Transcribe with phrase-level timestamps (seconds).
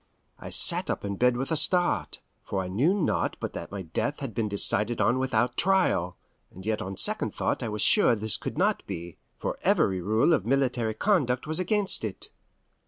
[0.39, 3.83] I sat up in bed with a start, for I knew not but that my
[3.83, 6.17] death had been decided on without trial;
[6.49, 10.33] and yet on second thought I was sure this could not be, for every rule
[10.33, 12.29] of military conduct was against it.